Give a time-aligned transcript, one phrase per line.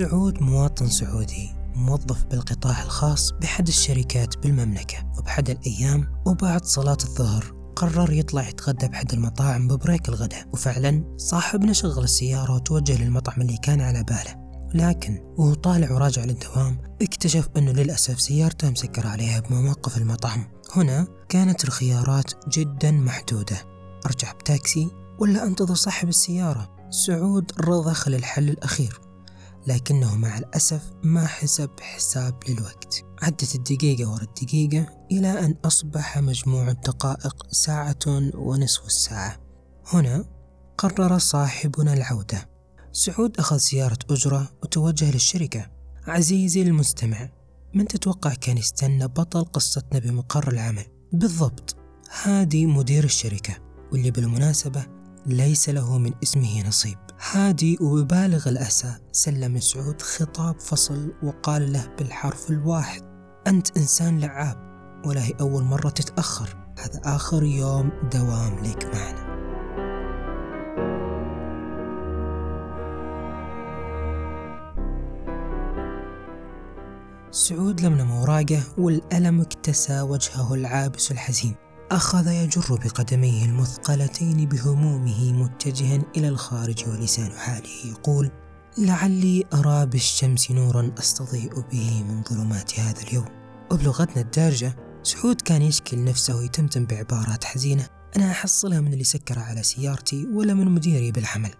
[0.00, 5.12] سعود مواطن سعودي موظف بالقطاع الخاص بأحد الشركات بالمملكة.
[5.18, 10.48] وبحد الأيام وبعد صلاة الظهر قرر يطلع يتغدى بحد المطاعم ببريك الغداء.
[10.52, 14.36] وفعلا صاحبنا شغل السيارة وتوجه للمطعم اللي كان على باله.
[14.74, 20.44] لكن وهو طالع وراجع للدوام اكتشف أنه للأسف سيارته مسكر عليها بمواقف المطعم.
[20.76, 23.56] هنا كانت الخيارات جدا محدودة.
[24.06, 29.09] أرجع بتاكسي ولا أنتظر صاحب السيارة؟ سعود رضخ للحل الأخير.
[29.70, 33.04] لكنه مع الأسف ما حسب حساب للوقت.
[33.22, 37.98] عدت الدقيقة ورا الدقيقة إلى أن أصبح مجموع الدقائق ساعة
[38.34, 39.36] ونصف الساعة.
[39.86, 40.24] هنا
[40.78, 42.48] قرر صاحبنا العودة.
[42.92, 45.70] سعود أخذ سيارة أجرة وتوجه للشركة.
[46.06, 47.30] عزيزي المستمع
[47.74, 51.76] من تتوقع كان يستنى بطل قصتنا بمقر العمل؟ بالضبط
[52.22, 53.56] هادي مدير الشركة.
[53.92, 54.86] واللي بالمناسبة
[55.30, 56.98] ليس له من اسمه نصيب.
[57.32, 63.02] هادي وببالغ الأسى سلم سعود خطاب فصل وقال له بالحرف الواحد
[63.46, 64.56] أنت إنسان لعاب
[65.06, 66.48] ولا هي أول مرة تتأخر.
[66.78, 69.30] هذا آخر يوم دوام لك معنا.
[77.30, 81.54] سعود لملم أوراقه والألم اكتسى وجهه العابس الحزين.
[81.90, 88.30] أخذ يجر بقدميه المثقلتين بهمومه متجها إلى الخارج ولسان حاله يقول
[88.78, 93.24] لعلي أرى بالشمس نورا أستضيء به من ظلمات هذا اليوم.
[93.72, 97.86] وبلغتنا الدارجة سعود كان يشكل نفسه ويتمتم بعبارات حزينة.
[98.16, 101.50] أنا أحصلها من اللي سكر على سيارتي ولا من مديري بالحمل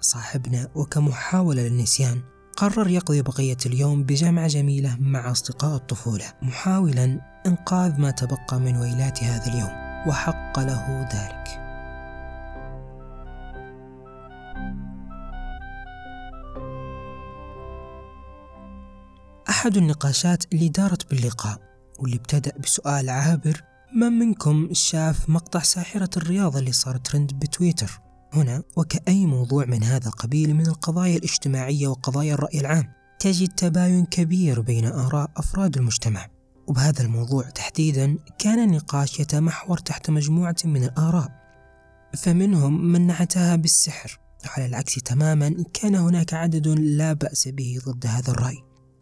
[0.00, 2.20] صاحبنا وكمحاولة للنسيان
[2.58, 9.24] قرر يقضي بقية اليوم بجامعة جميلة مع أصدقاء الطفولة محاولا إنقاذ ما تبقى من ويلات
[9.24, 11.48] هذا اليوم وحق له ذلك.
[19.48, 21.58] أحد النقاشات اللي دارت باللقاء
[21.98, 23.62] واللي ابتدأ بسؤال عابر
[23.96, 30.06] من منكم شاف مقطع ساحرة الرياض اللي صار ترند بتويتر؟ هنا وكأي موضوع من هذا
[30.06, 36.28] القبيل من القضايا الاجتماعية وقضايا الرأي العام تجد تباين كبير بين آراء أفراد المجتمع.
[36.66, 41.28] وبهذا الموضوع تحديدا كان النقاش يتمحور تحت مجموعة من الآراء
[42.16, 44.20] فمنهم من نعتها بالسحر.
[44.44, 48.56] على العكس تماما كان هناك عدد لا بأس به ضد هذا الرأي.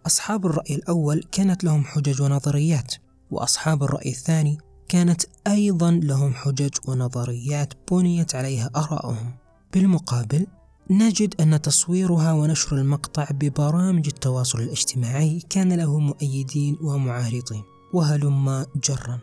[0.07, 2.95] أصحاب الرأي الأول كانت لهم حجج ونظريات
[3.31, 4.59] وأصحاب الرأي الثاني
[4.89, 9.35] كانت أيضا لهم حجج ونظريات بنيت عليها آراءهم
[9.73, 10.47] بالمقابل
[10.91, 19.21] نجد أن تصويرها ونشر المقطع ببرامج التواصل الاجتماعي كان له مؤيدين ومعارضين وهلم جرا.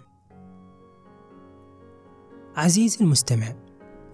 [2.55, 3.55] عزيزي المستمع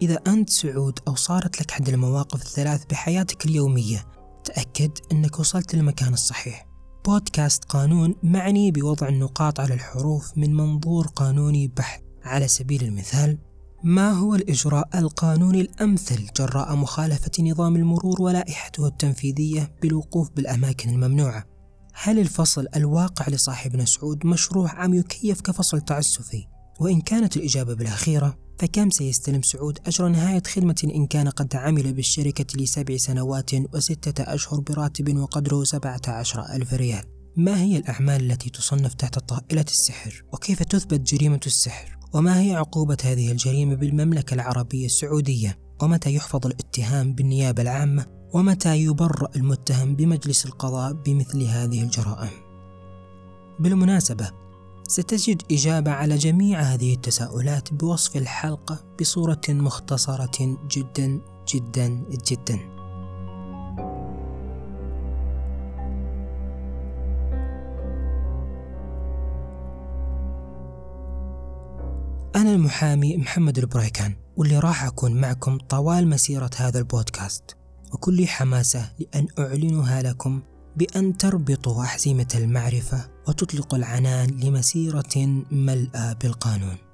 [0.01, 4.05] إذا أنت سعود أو صارت لك حد المواقف الثلاث بحياتك اليومية
[4.43, 6.68] تأكد أنك وصلت للمكان الصحيح.
[7.05, 13.37] بودكاست قانون معني بوضع النقاط على الحروف من منظور قانوني بحت على سبيل المثال
[13.83, 21.45] ما هو الإجراء القانوني الأمثل جراء مخالفة نظام المرور ولائحته التنفيذية بالوقوف بالأماكن الممنوعة؟
[21.93, 26.47] هل الفصل الواقع لصاحبنا سعود مشروع أم يكيف كفصل تعسفي؟
[26.79, 32.45] وإن كانت الإجابة بالأخيرة فكم سيستلم سعود أجر نهاية خدمة إن كان قد عمل بالشركة
[32.61, 37.03] لسبع سنوات وستة أشهر براتب وقدره سبعة عشر ألف ريال
[37.35, 42.97] ما هي الأعمال التي تصنف تحت طائلة السحر؟ وكيف تثبت جريمة السحر؟ وما هي عقوبة
[43.03, 50.93] هذه الجريمة بالمملكة العربية السعودية؟ ومتى يحفظ الاتهام بالنيابة العامة؟ ومتى يبرأ المتهم بمجلس القضاء
[50.93, 52.31] بمثل هذه الجرائم؟
[53.59, 54.31] بالمناسبة
[54.89, 61.21] ستجد إجابة على جميع هذه التساؤلات بوصف الحلقة بصورة مختصرة جدا
[61.53, 62.59] جدا جدا.
[72.35, 77.55] أنا المحامي محمد البريكان واللي راح أكون معكم طوال مسيرة هذا البودكاست
[77.93, 80.41] وكل حماسة لأن أعلنها لكم
[80.75, 86.88] بأن تربطوا أحزمة المعرفة وتطلقوا العنان لمسيرة ملأى بالقانون.